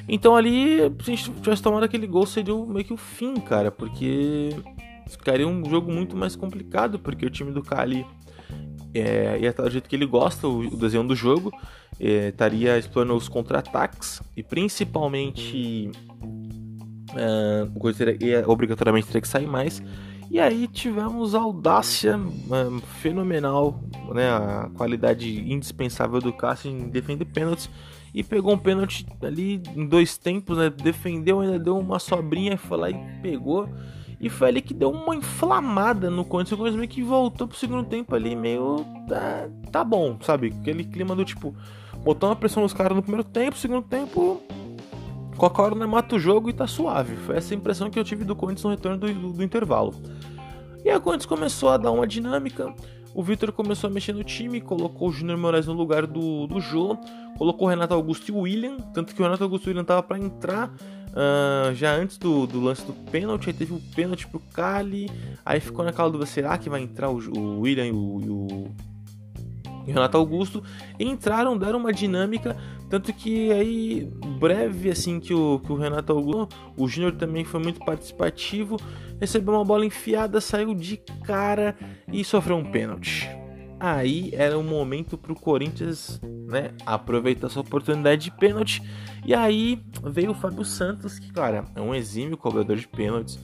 Então 0.07 0.36
ali, 0.36 0.77
se 1.01 1.12
a 1.12 1.15
gente 1.15 1.31
tivesse 1.41 1.62
tomado 1.62 1.84
aquele 1.84 2.07
gol, 2.07 2.25
seria 2.25 2.55
meio 2.55 2.86
que 2.86 2.93
o 2.93 2.98
fim, 2.98 3.36
cara, 3.36 3.72
porque 3.72 4.51
ficaria 5.07 5.48
um 5.48 5.67
jogo 5.67 5.91
muito 5.91 6.15
mais 6.15 6.36
complicado, 6.36 7.00
porque 7.00 7.25
o 7.25 7.29
time 7.29 7.51
do 7.51 7.62
Cali 7.62 8.05
é, 8.99 9.39
ia 9.39 9.49
estar 9.49 9.63
do 9.63 9.69
jeito 9.69 9.89
que 9.89 9.95
ele 9.95 10.05
gosta, 10.05 10.47
o, 10.47 10.59
o 10.59 10.77
desenho 10.77 11.03
do 11.03 11.15
jogo, 11.15 11.51
é, 11.99 12.29
estaria 12.29 12.77
explorando 12.77 13.15
os 13.15 13.27
contra-ataques 13.27 14.21
e 14.35 14.43
principalmente 14.43 15.91
é, 17.15 17.67
o 17.75 17.79
coisa 17.79 18.05
teria, 18.05 18.43
obrigatoriamente 18.47 19.07
teria 19.07 19.21
que 19.21 19.27
sair 19.27 19.47
mais. 19.47 19.81
E 20.29 20.39
aí 20.39 20.67
tivemos 20.67 21.33
a 21.33 21.39
audácia 21.39 22.19
é, 22.19 22.81
fenomenal, 23.01 23.81
né, 24.13 24.29
a 24.29 24.69
qualidade 24.75 25.39
indispensável 25.51 26.19
do 26.19 26.33
Cássio 26.33 26.69
em 26.69 26.89
defender 26.89 27.25
pênaltis 27.25 27.69
e 28.13 28.23
pegou 28.23 28.53
um 28.53 28.57
pênalti 28.57 29.05
ali 29.21 29.61
em 29.75 29.85
dois 29.85 30.17
tempos, 30.17 30.57
né, 30.57 30.69
defendeu, 30.69 31.39
ainda 31.39 31.57
deu 31.57 31.77
uma 31.77 31.99
sobrinha, 31.99 32.57
foi 32.57 32.77
lá 32.77 32.89
e 32.89 33.21
pegou. 33.21 33.69
E 34.19 34.29
foi 34.29 34.47
ali 34.47 34.62
que 34.62 34.74
deu 34.74 34.89
uma 34.89 35.15
inflamada 35.15 36.09
no 36.09 36.25
Corinthians. 36.25 36.53
O 36.53 36.57
Corinthians 36.57 36.79
meio 36.79 36.89
que 36.89 37.03
voltou 37.03 37.47
pro 37.47 37.57
segundo 37.57 37.83
tempo 37.83 38.15
ali, 38.15 38.36
meio. 38.36 38.86
Tá, 39.07 39.47
tá 39.71 39.83
bom, 39.83 40.17
sabe? 40.21 40.53
Aquele 40.59 40.83
clima 40.83 41.15
do 41.15 41.24
tipo. 41.24 41.55
Botou 42.03 42.29
uma 42.29 42.36
pressão 42.36 42.63
nos 42.63 42.74
caras 42.74 42.95
no 42.95 43.03
primeiro 43.03 43.24
tempo, 43.24 43.57
segundo 43.57 43.83
tempo. 43.83 44.41
Qualquer 45.38 45.62
hora 45.62 45.75
né, 45.75 45.86
mata 45.86 46.15
o 46.15 46.19
jogo 46.19 46.50
e 46.50 46.53
tá 46.53 46.65
suave. 46.65 47.15
Foi 47.15 47.38
essa 47.38 47.53
impressão 47.53 47.91
que 47.91 48.00
eu 48.00 48.03
tive 48.03 48.24
do 48.24 48.36
Corinthians 48.36 48.63
no 48.63 48.71
retorno 48.71 48.97
do, 48.97 49.13
do, 49.13 49.33
do 49.33 49.43
intervalo. 49.43 49.93
E 50.83 50.89
aí 50.89 50.95
o 50.95 51.01
Corinthians 51.01 51.27
começou 51.27 51.69
a 51.69 51.77
dar 51.77 51.91
uma 51.91 52.07
dinâmica. 52.07 52.74
O 53.13 53.24
Vitor 53.24 53.51
começou 53.51 53.89
a 53.89 53.93
mexer 53.93 54.13
no 54.13 54.24
time, 54.24 54.62
colocou 54.62 55.09
o 55.09 55.12
Júnior 55.12 55.38
Moraes 55.38 55.67
no 55.67 55.74
lugar 55.74 56.05
do, 56.05 56.45
do 56.47 56.59
Jô, 56.59 56.97
colocou 57.38 57.67
o 57.67 57.69
Renato 57.69 57.93
Augusto 57.93 58.29
e 58.29 58.31
o 58.31 58.41
William, 58.41 58.77
tanto 58.93 59.13
que 59.15 59.21
o 59.21 59.25
Renato 59.25 59.43
Augusto 59.43 59.65
e 59.65 59.67
o 59.67 59.69
William 59.69 59.83
tava 59.83 60.03
para 60.03 60.19
entrar 60.19 60.71
uh, 61.17 61.74
já 61.74 61.95
antes 61.95 62.17
do, 62.17 62.45
do, 62.45 62.62
lance 62.62 62.86
do 62.86 62.93
pênalti, 62.93 63.47
aí 63.47 63.53
teve 63.53 63.74
o 63.74 63.77
um 63.77 63.81
pênalti 63.95 64.27
pro 64.27 64.39
Cali, 64.39 65.09
aí 65.43 65.59
ficou 65.59 65.83
naquela 65.83 66.09
dúvida, 66.09 66.29
será 66.29 66.57
que 66.57 66.69
vai 66.69 66.81
entrar 66.81 67.09
o, 67.09 67.17
o 67.17 67.62
William 67.62 67.88
e 67.88 67.91
o, 67.91 68.21
e 68.21 68.29
o 68.29 68.71
Renato 69.86 70.17
Augusto, 70.17 70.63
entraram, 71.00 71.57
deram 71.57 71.79
uma 71.79 71.93
dinâmica, 71.93 72.55
tanto 72.89 73.12
que 73.13 73.51
aí, 73.51 74.09
breve 74.39 74.89
assim 74.89 75.19
que 75.19 75.33
o, 75.33 75.59
que 75.59 75.71
o 75.71 75.75
Renato 75.75 76.13
Augusto, 76.13 76.55
o 76.77 76.88
Júnior 76.88 77.13
também 77.13 77.43
foi 77.43 77.62
muito 77.62 77.79
participativo, 77.79 78.77
recebeu 79.19 79.53
uma 79.53 79.65
bola 79.65 79.86
enfiada, 79.86 80.39
saiu 80.39 80.75
de 80.75 80.97
cara 81.25 81.75
e 82.12 82.24
sofreu 82.24 82.57
um 82.57 82.71
pênalti. 82.71 83.29
Aí 83.79 84.31
era 84.34 84.57
o 84.57 84.63
momento 84.63 85.17
para 85.17 85.31
o 85.31 85.39
Corinthians 85.39 86.19
né, 86.48 86.72
aproveitar 86.86 87.48
essa 87.48 87.60
oportunidade 87.60 88.24
de 88.24 88.31
pênalti. 88.31 88.81
E 89.24 89.34
aí 89.34 89.81
veio 90.03 90.31
o 90.31 90.36
Fábio 90.36 90.65
Santos, 90.65 91.19
que, 91.19 91.31
cara, 91.31 91.65
é 91.75 91.81
um 91.81 91.93
exímio 91.93 92.38
cobrador 92.38 92.75
de 92.75 92.88
pênaltis. 92.88 93.39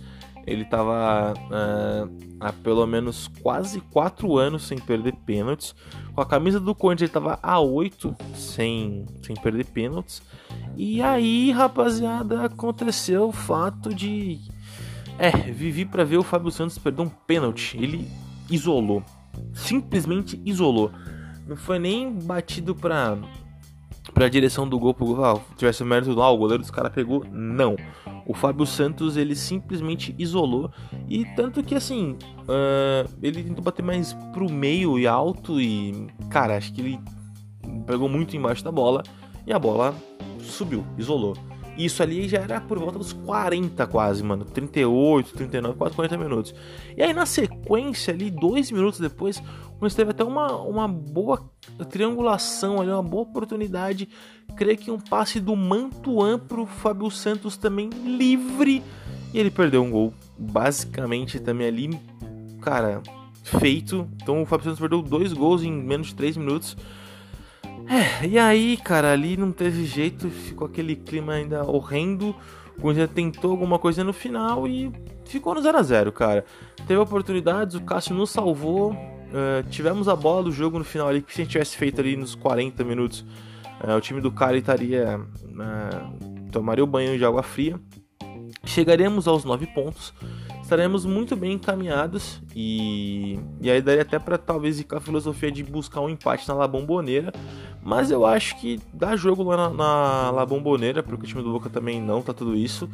Ele 0.45 0.63
estava 0.63 1.33
uh, 1.33 2.35
há 2.39 2.51
pelo 2.51 2.85
menos 2.85 3.29
quase 3.41 3.79
4 3.79 4.37
anos 4.37 4.63
sem 4.63 4.77
perder 4.77 5.13
pênaltis. 5.25 5.73
Com 6.13 6.21
a 6.21 6.25
camisa 6.25 6.59
do 6.59 6.75
Corinthians, 6.75 7.09
ele 7.09 7.17
estava 7.17 7.39
há 7.41 7.59
8 7.59 8.15
sem, 8.35 9.05
sem 9.21 9.35
perder 9.35 9.65
pênaltis. 9.65 10.21
E 10.75 11.01
aí, 11.01 11.51
rapaziada, 11.51 12.43
aconteceu 12.43 13.29
o 13.29 13.31
fato 13.31 13.93
de. 13.93 14.39
É, 15.17 15.29
vivi 15.29 15.85
para 15.85 16.03
ver 16.03 16.17
o 16.17 16.23
Fábio 16.23 16.51
Santos 16.51 16.77
perder 16.77 17.03
um 17.03 17.09
pênalti. 17.09 17.77
Ele 17.77 18.09
isolou. 18.49 19.03
Simplesmente 19.53 20.41
isolou. 20.45 20.91
Não 21.47 21.55
foi 21.55 21.77
nem 21.79 22.11
batido 22.11 22.73
pra, 22.73 23.17
pra 24.13 24.29
direção 24.29 24.67
do 24.67 24.79
gol 24.79 24.93
pro. 24.93 25.23
Ah, 25.23 25.39
tivesse 25.57 25.83
o 25.83 25.85
mérito 25.85 26.15
do 26.15 26.21
ah, 26.21 26.29
o 26.29 26.37
goleiro 26.37 26.61
dos 26.61 26.71
caras 26.71 26.91
pegou. 26.91 27.25
Não. 27.31 27.75
O 28.25 28.33
Fábio 28.33 28.65
Santos 28.65 29.17
ele 29.17 29.35
simplesmente 29.35 30.15
isolou 30.17 30.71
e 31.09 31.25
tanto 31.35 31.61
que 31.61 31.75
assim 31.75 32.17
uh, 32.43 33.09
ele 33.21 33.43
tentou 33.43 33.63
bater 33.63 33.83
mais 33.83 34.13
pro 34.31 34.49
meio 34.49 34.97
e 34.97 35.05
alto 35.05 35.59
e 35.59 36.07
cara 36.29 36.55
acho 36.55 36.71
que 36.73 36.79
ele 36.79 36.99
pegou 37.85 38.07
muito 38.07 38.37
embaixo 38.37 38.63
da 38.63 38.71
bola 38.71 39.03
e 39.45 39.51
a 39.51 39.59
bola 39.59 39.93
subiu, 40.39 40.85
isolou. 40.97 41.35
Isso 41.77 42.03
ali 42.03 42.27
já 42.27 42.39
era 42.39 42.61
por 42.61 42.77
volta 42.77 42.99
dos 42.99 43.13
40 43.13 43.85
quase, 43.87 44.23
mano. 44.23 44.45
38, 44.45 45.33
39, 45.33 45.77
quase 45.77 45.95
40 45.95 46.17
minutos. 46.17 46.55
E 46.95 47.01
aí 47.01 47.13
na 47.13 47.25
sequência 47.25 48.13
ali, 48.13 48.29
dois 48.29 48.69
minutos 48.71 48.99
depois, 48.99 49.41
o 49.81 49.89
teve 49.89 50.11
até 50.11 50.23
uma, 50.23 50.55
uma 50.61 50.87
boa 50.87 51.49
triangulação 51.89 52.79
ali, 52.79 52.89
uma 52.89 53.03
boa 53.03 53.23
oportunidade. 53.23 54.07
Creio 54.55 54.77
que 54.77 54.91
um 54.91 54.99
passe 54.99 55.39
do 55.39 55.55
Mantuan 55.55 56.39
pro 56.39 56.65
Fábio 56.65 57.09
Santos 57.09 57.57
também 57.57 57.89
livre. 57.89 58.83
E 59.33 59.39
ele 59.39 59.49
perdeu 59.49 59.83
um 59.83 59.91
gol 59.91 60.13
basicamente 60.37 61.39
também 61.39 61.67
ali, 61.67 61.99
cara, 62.61 63.01
feito. 63.43 64.07
Então 64.21 64.41
o 64.41 64.45
Fábio 64.45 64.65
Santos 64.65 64.79
perdeu 64.79 65.01
dois 65.01 65.33
gols 65.33 65.63
em 65.63 65.71
menos 65.71 66.07
de 66.07 66.15
3 66.15 66.37
minutos. 66.37 66.77
É, 67.87 68.25
e 68.25 68.39
aí, 68.39 68.77
cara, 68.77 69.11
ali 69.11 69.35
não 69.37 69.51
teve 69.51 69.85
jeito, 69.85 70.29
ficou 70.29 70.67
aquele 70.67 70.95
clima 70.95 71.33
ainda 71.33 71.63
horrendo. 71.63 72.35
O 72.77 72.81
Corinthians 72.81 73.11
tentou 73.13 73.51
alguma 73.51 73.77
coisa 73.77 74.03
no 74.03 74.13
final 74.13 74.67
e 74.67 74.91
ficou 75.25 75.53
no 75.53 75.61
0 75.61 75.77
a 75.77 75.83
0 75.83 76.11
cara. 76.11 76.45
Teve 76.87 76.99
oportunidades, 76.99 77.75
o 77.75 77.81
Cássio 77.81 78.15
nos 78.15 78.31
salvou. 78.31 78.91
Uh, 78.91 79.67
tivemos 79.69 80.07
a 80.07 80.15
bola 80.15 80.43
do 80.43 80.51
jogo 80.51 80.77
no 80.77 80.85
final 80.85 81.07
ali, 81.07 81.21
que 81.21 81.33
se 81.33 81.41
a 81.41 81.43
gente 81.43 81.51
tivesse 81.51 81.77
feito 81.77 82.01
ali 82.01 82.15
nos 82.15 82.35
40 82.35 82.83
minutos, 82.83 83.25
uh, 83.83 83.95
o 83.97 84.01
time 84.01 84.21
do 84.21 84.31
Cali 84.31 84.59
estaria. 84.59 85.19
Uh, 85.19 86.49
tomaria 86.51 86.83
o 86.83 86.87
banho 86.87 87.17
de 87.17 87.25
água 87.25 87.43
fria. 87.43 87.79
Chegaremos 88.65 89.27
aos 89.27 89.43
9 89.43 89.67
pontos 89.67 90.13
estaremos 90.73 91.05
muito 91.05 91.35
bem 91.35 91.53
encaminhados 91.53 92.41
e, 92.55 93.37
e 93.61 93.69
aí 93.69 93.79
daria 93.79 94.01
até 94.01 94.17
para 94.17 94.39
talvez 94.39 94.79
ir 94.79 94.85
com 94.85 94.95
a 94.95 95.01
filosofia 95.01 95.51
de 95.51 95.63
buscar 95.63 96.01
um 96.01 96.09
empate 96.09 96.47
na 96.47 96.55
La 96.55 96.67
Bombonera, 96.67 97.31
mas 97.83 98.09
eu 98.09 98.25
acho 98.25 98.55
que 98.57 98.79
dá 98.93 99.15
jogo 99.15 99.43
lá 99.43 99.57
na, 99.57 99.69
na 99.69 100.31
La 100.31 100.45
Bombonera, 100.45 101.03
porque 101.03 101.25
o 101.25 101.27
time 101.27 101.43
do 101.43 101.51
Boca 101.51 101.69
também 101.69 102.01
não 102.01 102.21
tá 102.21 102.33
tudo 102.33 102.55
isso. 102.55 102.89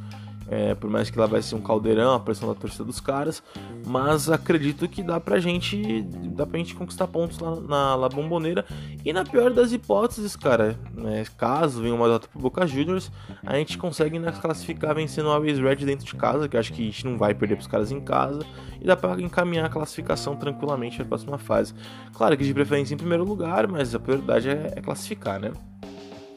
É, 0.52 0.74
por 0.74 0.90
mais 0.90 1.12
que 1.12 1.20
lá 1.20 1.28
vai 1.28 1.42
ser 1.44 1.54
um 1.56 1.62
caldeirão, 1.62 2.14
a 2.14 2.20
pressão 2.20 2.50
da 2.50 2.56
torcida 2.56 2.84
dos 2.84 3.00
caras, 3.00 3.44
mas 3.86 4.30
acredito 4.30 4.88
que 4.88 5.04
dá 5.04 5.20
pra 5.20 5.40
gente, 5.40 6.02
dá 6.02 6.46
pra 6.46 6.58
gente 6.58 6.74
conquistar 6.74 7.08
pontos 7.08 7.38
lá 7.38 7.56
na 7.60 7.96
La 7.96 8.10
Bomboneira. 8.10 8.66
E 9.06 9.14
na 9.14 9.24
pior 9.24 9.52
das 9.54 9.72
hipóteses, 9.72 10.36
cara, 10.36 10.76
né, 10.94 11.24
caso 11.38 11.82
venha 11.84 11.94
uma 11.94 12.06
derrota 12.06 12.28
pro 12.28 12.40
Boca 12.42 12.66
Juniors, 12.66 13.12
a 13.46 13.56
gente 13.58 13.78
consegue 13.78 14.18
né, 14.18 14.32
classificar 14.32 14.96
vencendo 14.96 15.28
o 15.28 15.32
Always 15.32 15.60
Red 15.60 15.78
dentro 15.78 16.06
de 16.06 16.16
casa, 16.16 16.50
que 16.50 16.58
acho 16.58 16.74
que 16.74 16.82
a 16.82 16.86
gente 16.86 17.06
não 17.06 17.18
vai 17.18 17.36
perder 17.36 17.56
pros 17.56 17.68
caras 17.68 17.92
em 17.92 18.02
casa, 18.02 18.44
e 18.82 18.86
dá 18.86 18.96
pra 18.96 19.22
encaminhar 19.22 19.66
a 19.66 19.70
classificação 19.70 20.36
tranquilamente 20.36 20.98
na 20.98 21.06
próxima 21.06 21.38
fase. 21.38 21.76
Claro 22.14 22.36
que 22.36 22.44
de 22.44 22.54
preferência 22.54 22.96
em 22.96 22.98
primeiro 22.98 23.24
lugar, 23.24 23.68
mas 23.68 23.94
a 23.94 24.00
prioridade 24.00 24.50
é, 24.50 24.74
é 24.76 24.82
classificar, 24.82 25.40
né? 25.40 25.52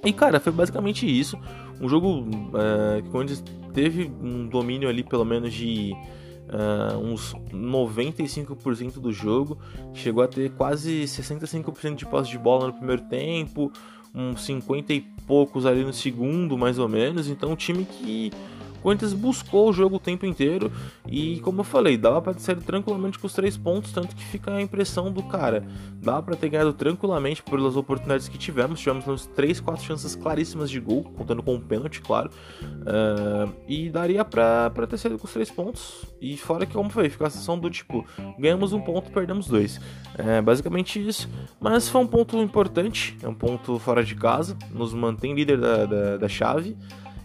E 0.05 0.13
cara, 0.13 0.41
foi 0.41 0.53
basicamente 0.53 1.07
isso. 1.07 1.39
Um 1.81 1.89
jogo 1.89 2.27
é, 2.55 3.03
onde 3.17 3.43
teve 3.73 4.11
um 4.21 4.47
domínio 4.47 4.89
ali 4.89 5.03
pelo 5.03 5.25
menos 5.25 5.53
de 5.53 5.95
uh, 6.53 6.99
uns 6.99 7.35
95% 7.53 9.01
do 9.01 9.13
jogo. 9.13 9.59
Chegou 9.95 10.23
a 10.23 10.29
ter 10.29 10.51
quase 10.53 11.05
65% 11.05 11.95
de 11.95 12.07
posse 12.07 12.31
de 12.31 12.39
bola 12.39 12.69
no 12.69 12.73
primeiro 12.75 13.03
tempo, 13.03 13.73
uns 14.15 14.45
50 14.45 14.93
e 14.93 15.01
poucos 15.27 15.67
ali 15.67 15.85
no 15.85 15.93
segundo, 15.93 16.59
mais 16.59 16.79
ou 16.79 16.89
menos. 16.89 17.29
Então, 17.29 17.53
um 17.53 17.57
time 17.57 17.85
que 17.85 18.31
Corinthians 18.83 19.13
buscou 19.13 19.71
o 19.71 19.73
jogo 19.73 19.97
o 19.97 20.01
tempo 20.01 20.27
inteiro 20.27 20.71
e, 21.07 21.41
como 21.41 21.61
eu 21.61 21.65
falei, 21.65 21.97
dava 21.97 22.21
para 22.21 22.35
sair 22.35 22.57
tranquilamente 22.57 23.19
com 23.19 23.27
os 23.27 23.33
três 23.33 23.57
pontos, 23.57 23.93
tanto 23.93 24.15
que 24.17 24.25
fica 24.25 24.53
a 24.53 24.61
impressão 24.61 25.11
do 25.13 25.23
cara, 25.23 25.65
dava 26.03 26.23
para 26.23 26.37
ter 26.37 26.49
ganhado 26.49 26.73
tranquilamente 26.73 27.43
pelas 27.43 27.77
oportunidades 27.77 28.29
que 28.29 28.37
tivemos, 28.37 28.81
tivemos 28.81 29.07
uns 29.07 29.27
três, 29.27 29.61
quatro 29.61 29.85
chances 29.85 30.17
claríssimas 30.17 30.69
de 30.69 30.81
gol, 30.81 31.05
contando 31.17 31.43
com 31.43 31.55
um 31.55 31.61
pênalti, 31.61 32.01
claro, 32.01 32.31
uh, 32.63 33.53
e 33.69 33.89
daria 33.89 34.25
para 34.25 34.71
ter 34.89 34.99
saído 34.99 35.19
com 35.19 35.27
os 35.27 35.33
três 35.33 35.51
pontos. 35.51 36.05
E 36.21 36.37
fora 36.37 36.67
que, 36.67 36.73
como 36.73 36.91
foi, 36.91 37.09
fica 37.09 37.27
a 37.27 37.31
sensação 37.31 37.59
do 37.59 37.71
tipo, 37.71 38.05
ganhamos 38.39 38.73
um 38.73 38.81
ponto, 38.81 39.11
perdemos 39.13 39.47
dois. 39.47 39.81
É 40.19 40.43
basicamente 40.43 41.05
isso, 41.07 41.29
mas 41.61 41.89
foi 41.89 42.01
um 42.01 42.07
ponto 42.07 42.37
importante, 42.39 43.17
é 43.23 43.29
um 43.29 43.35
ponto 43.35 43.79
fora 43.79 44.03
de 44.03 44.15
casa, 44.15 44.57
nos 44.71 44.93
mantém 44.93 45.35
líder 45.35 45.61
da, 45.61 45.87
da, 45.87 46.17
da 46.17 46.29
chave 46.29 46.77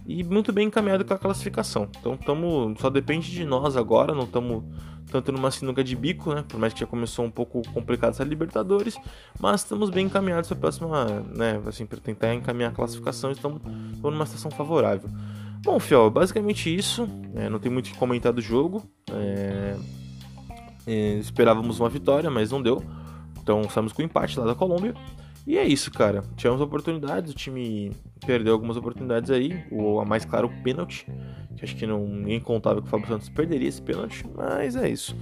e 0.07 0.23
muito 0.23 0.53
bem 0.53 0.67
encaminhado 0.67 1.03
com 1.03 1.13
a 1.13 1.17
classificação. 1.17 1.89
Então 1.99 2.15
tamo, 2.15 2.73
só 2.79 2.89
depende 2.89 3.29
de 3.29 3.43
nós 3.43 3.75
agora, 3.75 4.15
não 4.15 4.23
estamos 4.23 4.63
tanto 5.11 5.31
numa 5.31 5.51
sinuca 5.51 5.83
de 5.83 5.95
bico, 5.95 6.33
né? 6.33 6.43
Por 6.47 6.59
mais 6.59 6.73
que 6.73 6.79
já 6.79 6.85
começou 6.85 7.25
um 7.25 7.31
pouco 7.31 7.61
complicado 7.73 8.11
essa 8.11 8.23
Libertadores, 8.23 8.97
mas 9.39 9.61
estamos 9.61 9.89
bem 9.89 10.05
encaminhados 10.05 10.47
para 10.49 10.57
a 10.57 10.61
próxima, 10.61 11.05
né? 11.35 11.61
Assim, 11.65 11.85
para 11.85 11.99
tentar 11.99 12.33
encaminhar 12.33 12.71
a 12.71 12.75
classificação, 12.75 13.31
estamos, 13.31 13.61
estamos 13.93 14.13
numa 14.13 14.25
situação 14.25 14.49
favorável. 14.51 15.09
Bom, 15.61 15.79
Fiel, 15.79 16.09
basicamente 16.09 16.73
isso. 16.73 17.07
É, 17.35 17.49
não 17.49 17.59
tem 17.59 17.71
muito 17.71 17.87
o 17.87 17.91
que 17.91 17.97
comentar 17.97 18.31
do 18.31 18.41
jogo. 18.41 18.83
É, 19.11 19.75
é, 20.85 21.13
esperávamos 21.15 21.79
uma 21.79 21.89
vitória, 21.89 22.29
mas 22.29 22.51
não 22.51 22.61
deu. 22.61 22.81
Então 23.41 23.67
saímos 23.69 23.91
com 23.91 24.01
empate 24.01 24.39
lá 24.39 24.45
da 24.45 24.55
Colômbia. 24.55 24.93
E 25.47 25.57
é 25.57 25.65
isso, 25.65 25.89
cara. 25.89 26.23
Tivemos 26.35 26.59
oportunidades, 26.59 27.31
o 27.31 27.33
time 27.33 27.93
perdeu 28.25 28.51
algumas 28.51 28.75
oportunidades 28.75 29.31
aí. 29.31 29.63
O 29.71 29.97
a 30.01 30.03
mais 30.03 30.25
claro, 30.25 30.47
o 30.47 30.61
pênalti. 30.61 31.07
Que 31.55 31.63
acho 31.63 31.73
que 31.73 31.87
não, 31.87 32.05
ninguém 32.05 32.39
contava 32.41 32.81
que 32.81 32.87
o 32.87 32.91
Fábio 32.91 33.07
Santos 33.07 33.29
perderia 33.29 33.69
esse 33.69 33.81
pênalti, 33.81 34.25
mas 34.35 34.75
é 34.75 34.89
isso. 34.89 35.15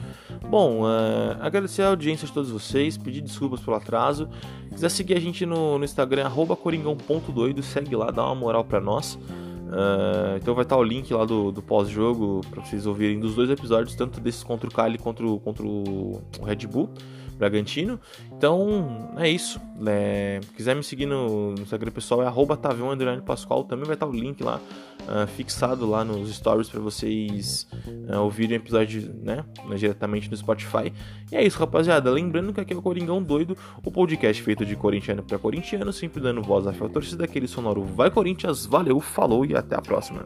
Bom, 0.49 0.81
uh, 0.81 1.37
agradecer 1.39 1.83
a 1.83 1.89
audiência 1.89 2.27
de 2.27 2.33
todos 2.33 2.49
vocês, 2.49 2.97
pedir 2.97 3.21
desculpas 3.21 3.61
pelo 3.61 3.77
atraso. 3.77 4.27
Se 4.69 4.73
quiser 4.73 4.89
seguir 4.89 5.13
a 5.13 5.19
gente 5.19 5.45
no, 5.45 5.77
no 5.77 5.85
Instagram, 5.85 6.29
coringão.doido, 6.61 7.61
segue 7.61 7.95
lá, 7.95 8.09
dá 8.09 8.25
uma 8.25 8.35
moral 8.35 8.65
pra 8.65 8.81
nós. 8.81 9.13
Uh, 9.13 10.37
então 10.37 10.55
vai 10.55 10.63
estar 10.63 10.75
o 10.75 10.83
link 10.83 11.13
lá 11.13 11.23
do, 11.23 11.51
do 11.51 11.61
pós-jogo 11.61 12.41
para 12.49 12.65
vocês 12.65 12.85
ouvirem 12.87 13.19
dos 13.19 13.35
dois 13.35 13.49
episódios, 13.49 13.95
tanto 13.95 14.19
desses 14.19 14.43
contra 14.43 14.67
o 14.67 14.73
Cali 14.73 14.97
contra 14.97 15.25
o, 15.25 15.39
contra 15.39 15.65
o 15.65 16.21
Red 16.43 16.67
Bull. 16.67 16.89
Bragantino. 17.37 17.99
Então 18.31 19.13
é 19.17 19.29
isso. 19.29 19.59
É, 19.85 20.39
quiser 20.55 20.75
me 20.75 20.83
seguir 20.83 21.05
no, 21.05 21.51
no 21.51 21.61
Instagram 21.61 21.91
pessoal 21.91 22.23
é 22.23 22.25
arroba 22.25 22.57
Pascoal. 23.25 23.63
Também 23.63 23.85
vai 23.85 23.95
estar 23.95 24.07
o 24.07 24.11
link 24.11 24.41
lá 24.43 24.59
uh, 25.01 25.27
fixado 25.27 25.89
lá 25.89 26.03
nos 26.03 26.33
stories 26.33 26.69
para 26.69 26.79
vocês 26.79 27.67
uh, 28.09 28.19
ouvirem 28.19 28.57
o 28.57 28.61
episódio 28.61 29.13
né, 29.21 29.43
diretamente 29.77 30.29
no 30.29 30.37
Spotify. 30.37 30.91
E 31.31 31.35
é 31.35 31.45
isso, 31.45 31.59
rapaziada. 31.59 32.09
Lembrando 32.09 32.53
que 32.53 32.61
aqui 32.61 32.73
é 32.73 32.75
o 32.77 32.81
Coringão 32.81 33.21
Doido, 33.21 33.57
o 33.83 33.91
podcast 33.91 34.41
feito 34.41 34.65
de 34.65 34.75
corintiano 34.75 35.23
para 35.23 35.37
corintiano, 35.37 35.91
sempre 35.91 36.21
dando 36.21 36.41
voz 36.41 36.67
à 36.67 36.73
torcida, 36.73 37.25
aquele 37.25 37.47
sonoro 37.47 37.83
Vai 37.83 38.09
Corinthians. 38.09 38.65
Valeu, 38.65 38.99
falou 38.99 39.45
e 39.45 39.55
até 39.55 39.75
a 39.75 39.81
próxima. 39.81 40.25